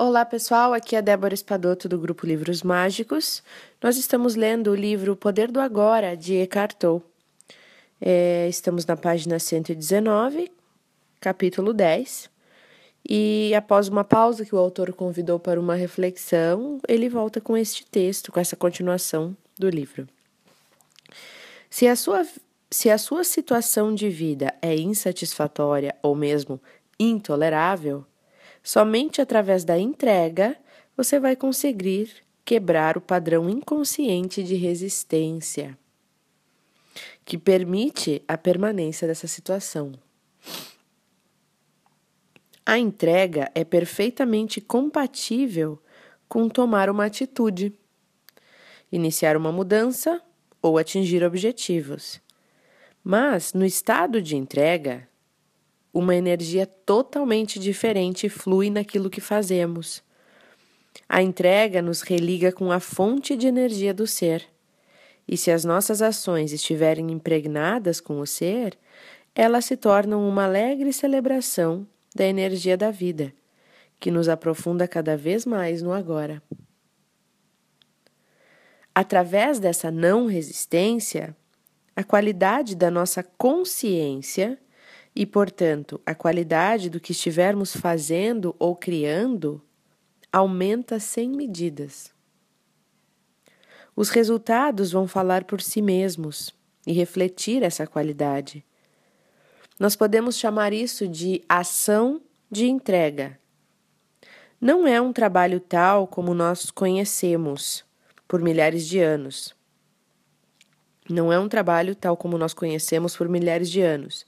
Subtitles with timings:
[0.00, 3.42] Olá pessoal, aqui é Débora Espadoto do grupo Livros Mágicos.
[3.82, 7.02] Nós estamos lendo o livro O Poder do Agora de Eckhart Tolle.
[8.00, 10.52] É, estamos na página 119,
[11.20, 12.30] capítulo 10.
[13.10, 17.84] E após uma pausa que o autor convidou para uma reflexão, ele volta com este
[17.84, 20.06] texto, com essa continuação do livro.
[21.68, 22.24] Se a sua,
[22.70, 26.62] se a sua situação de vida é insatisfatória ou mesmo
[27.00, 28.06] intolerável,
[28.68, 30.54] Somente através da entrega
[30.94, 32.14] você vai conseguir
[32.44, 35.78] quebrar o padrão inconsciente de resistência
[37.24, 39.92] que permite a permanência dessa situação.
[42.66, 45.82] A entrega é perfeitamente compatível
[46.28, 47.72] com tomar uma atitude,
[48.92, 50.20] iniciar uma mudança
[50.60, 52.20] ou atingir objetivos.
[53.02, 55.07] Mas, no estado de entrega,
[55.98, 60.02] uma energia totalmente diferente flui naquilo que fazemos.
[61.08, 64.46] A entrega nos religa com a fonte de energia do ser.
[65.26, 68.78] E se as nossas ações estiverem impregnadas com o ser,
[69.34, 73.32] elas se tornam uma alegre celebração da energia da vida,
[74.00, 76.42] que nos aprofunda cada vez mais no agora.
[78.94, 81.36] Através dessa não resistência,
[81.94, 84.58] a qualidade da nossa consciência
[85.18, 89.60] e, portanto, a qualidade do que estivermos fazendo ou criando
[90.32, 92.14] aumenta sem medidas.
[93.96, 96.54] Os resultados vão falar por si mesmos
[96.86, 98.64] e refletir essa qualidade.
[99.76, 103.40] Nós podemos chamar isso de ação de entrega.
[104.60, 107.84] Não é um trabalho tal como nós conhecemos
[108.28, 109.52] por milhares de anos.
[111.10, 114.24] Não é um trabalho tal como nós conhecemos por milhares de anos.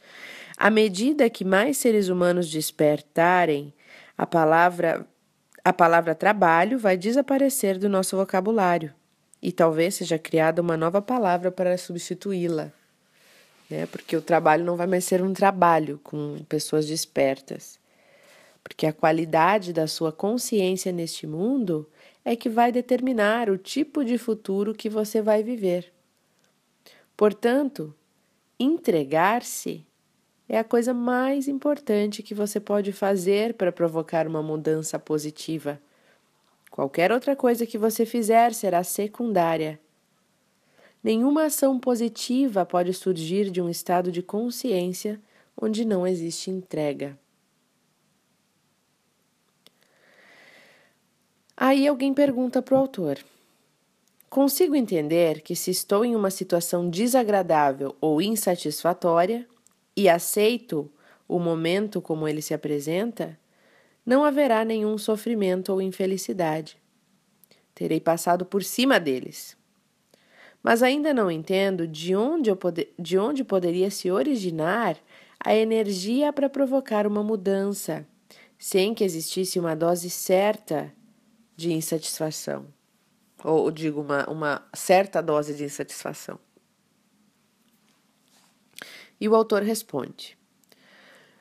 [0.60, 3.72] À medida que mais seres humanos despertarem,
[4.16, 5.08] a palavra
[5.64, 8.92] a palavra trabalho vai desaparecer do nosso vocabulário
[9.40, 12.70] e talvez seja criada uma nova palavra para substituí-la,
[13.70, 13.86] né?
[13.86, 17.80] Porque o trabalho não vai mais ser um trabalho com pessoas despertas.
[18.62, 21.88] Porque a qualidade da sua consciência neste mundo
[22.22, 25.90] é que vai determinar o tipo de futuro que você vai viver.
[27.16, 27.94] Portanto,
[28.58, 29.86] entregar-se
[30.52, 35.80] é a coisa mais importante que você pode fazer para provocar uma mudança positiva.
[36.68, 39.78] Qualquer outra coisa que você fizer será secundária.
[41.04, 45.20] Nenhuma ação positiva pode surgir de um estado de consciência
[45.56, 47.16] onde não existe entrega.
[51.56, 53.20] Aí alguém pergunta para o autor:
[54.28, 59.46] Consigo entender que, se estou em uma situação desagradável ou insatisfatória,
[60.00, 60.90] e aceito
[61.28, 63.38] o momento como ele se apresenta,
[64.04, 66.78] não haverá nenhum sofrimento ou infelicidade.
[67.74, 69.56] Terei passado por cima deles.
[70.62, 74.96] Mas ainda não entendo de onde, poder, de onde poderia se originar
[75.38, 78.06] a energia para provocar uma mudança,
[78.58, 80.92] sem que existisse uma dose certa
[81.56, 82.66] de insatisfação.
[83.44, 86.38] Ou digo, uma, uma certa dose de insatisfação.
[89.20, 90.38] E o autor responde: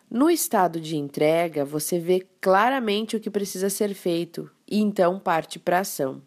[0.10, 5.58] No estado de entrega, você vê claramente o que precisa ser feito e então parte
[5.58, 6.22] para a ação,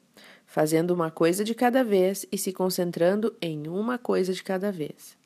[0.47, 5.17] fazendo uma coisa de cada vez e se concentrando em uma coisa de cada vez.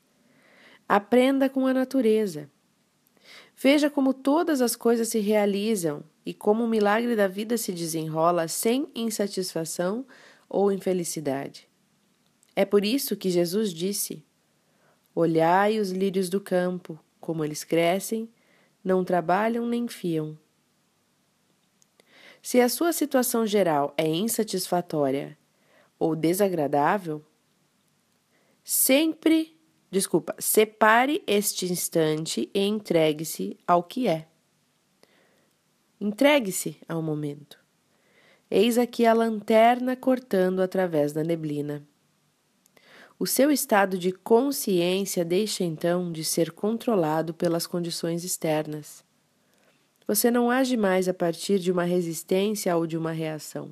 [0.87, 2.49] Aprenda com a natureza.
[3.55, 8.47] Veja como todas as coisas se realizam e como o milagre da vida se desenrola
[8.47, 10.05] sem insatisfação
[10.47, 11.67] ou infelicidade.
[12.55, 14.23] É por isso que Jesus disse:
[15.19, 18.29] Olhai os lírios do campo, como eles crescem,
[18.83, 20.37] não trabalham nem fiam.
[22.39, 25.35] Se a sua situação geral é insatisfatória
[25.97, 27.25] ou desagradável,
[28.63, 34.27] sempre, desculpa, separe este instante e entregue-se ao que é.
[35.99, 37.57] Entregue-se ao momento.
[38.51, 41.83] Eis aqui a lanterna cortando através da neblina.
[43.19, 49.03] O seu estado de consciência deixa então de ser controlado pelas condições externas.
[50.05, 53.71] Você não age mais a partir de uma resistência ou de uma reação.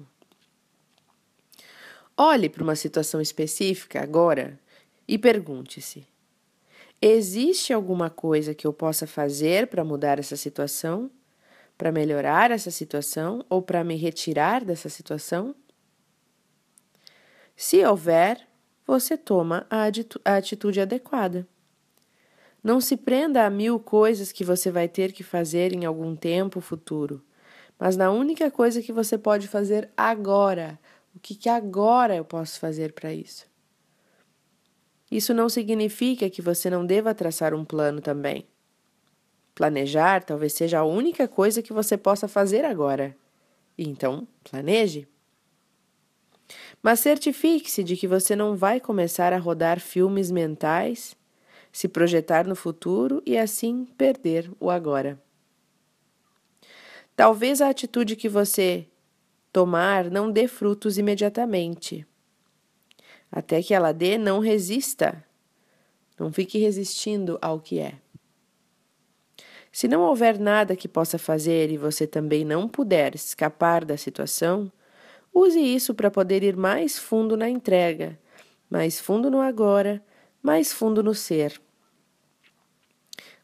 [2.18, 4.60] Olhe para uma situação específica agora
[5.08, 6.08] e pergunte-se:
[7.00, 11.12] existe alguma coisa que eu possa fazer para mudar essa situação?
[11.78, 15.54] Para melhorar essa situação ou para me retirar dessa situação?
[17.56, 18.48] Se houver,
[18.86, 21.48] você toma a atitude adequada.
[22.64, 26.60] Não se prenda a mil coisas que você vai ter que fazer em algum tempo
[26.62, 27.24] futuro,
[27.78, 30.80] mas na única coisa que você pode fazer agora.
[31.16, 33.46] O que, que agora eu posso fazer para isso?
[35.10, 38.46] Isso não significa que você não deva traçar um plano também.
[39.54, 43.16] Planejar talvez seja a única coisa que você possa fazer agora.
[43.78, 45.08] Então, planeje.
[46.82, 51.16] Mas certifique-se de que você não vai começar a rodar filmes mentais,
[51.72, 55.22] se projetar no futuro e assim perder o agora.
[57.16, 58.88] Talvez a atitude que você
[59.52, 62.06] tomar não dê frutos imediatamente.
[63.32, 65.24] Até que ela dê, não resista.
[66.20, 67.96] Não fique resistindo ao que é.
[69.72, 74.72] Se não houver nada que possa fazer e você também não puder escapar da situação,
[75.36, 78.18] use isso para poder ir mais fundo na entrega,
[78.70, 80.02] mais fundo no agora,
[80.42, 81.62] mais fundo no ser.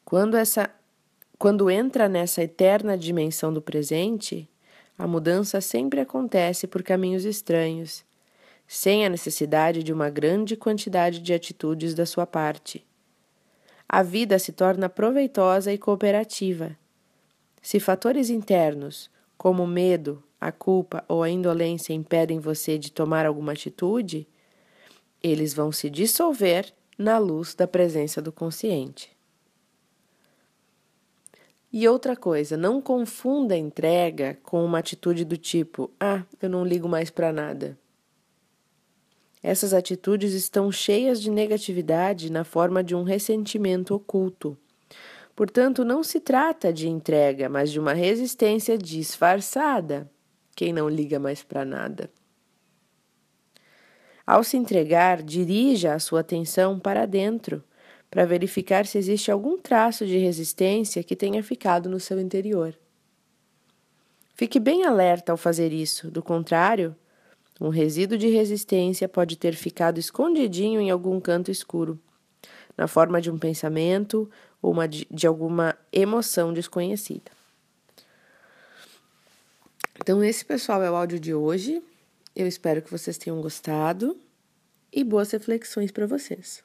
[0.05, 0.71] Quando essa
[1.37, 4.47] quando entra nessa eterna dimensão do presente,
[4.95, 8.05] a mudança sempre acontece por caminhos estranhos,
[8.67, 12.85] sem a necessidade de uma grande quantidade de atitudes da sua parte.
[13.89, 16.77] A vida se torna proveitosa e cooperativa.
[17.59, 23.51] Se fatores internos, como medo, a culpa ou a indolência impedem você de tomar alguma
[23.51, 24.27] atitude,
[25.21, 29.15] eles vão se dissolver na luz da presença do consciente.
[31.71, 36.65] E outra coisa, não confunda a entrega com uma atitude do tipo: ah, eu não
[36.65, 37.77] ligo mais para nada.
[39.43, 44.57] Essas atitudes estão cheias de negatividade na forma de um ressentimento oculto.
[45.35, 50.09] Portanto, não se trata de entrega, mas de uma resistência disfarçada.
[50.55, 52.09] Quem não liga mais para nada?
[54.25, 57.63] Ao se entregar, dirija a sua atenção para dentro
[58.09, 62.77] para verificar se existe algum traço de resistência que tenha ficado no seu interior.
[64.35, 66.95] Fique bem alerta ao fazer isso, do contrário,
[67.59, 71.99] um resíduo de resistência pode ter ficado escondidinho em algum canto escuro,
[72.75, 74.27] na forma de um pensamento
[74.59, 77.31] ou uma de, de alguma emoção desconhecida.
[80.11, 81.81] Então, esse pessoal é o áudio de hoje.
[82.35, 84.19] Eu espero que vocês tenham gostado
[84.91, 86.61] e boas reflexões para vocês.